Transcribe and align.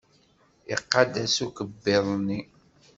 Iqadd-as 0.73 1.35
ukebbiḍ-nni? 1.45 2.39